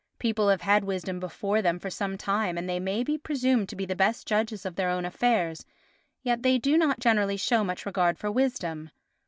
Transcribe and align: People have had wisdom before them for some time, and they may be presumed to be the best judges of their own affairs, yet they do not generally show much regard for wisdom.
People 0.17 0.47
have 0.49 0.61
had 0.61 0.83
wisdom 0.83 1.19
before 1.19 1.61
them 1.61 1.77
for 1.77 1.91
some 1.91 2.17
time, 2.17 2.57
and 2.57 2.67
they 2.67 2.79
may 2.79 3.03
be 3.03 3.19
presumed 3.19 3.69
to 3.69 3.75
be 3.75 3.85
the 3.85 3.95
best 3.95 4.25
judges 4.27 4.65
of 4.65 4.75
their 4.75 4.89
own 4.89 5.05
affairs, 5.05 5.63
yet 6.23 6.41
they 6.41 6.57
do 6.57 6.75
not 6.75 6.99
generally 6.99 7.37
show 7.37 7.63
much 7.63 7.85
regard 7.85 8.17
for 8.17 8.31
wisdom. 8.31 8.89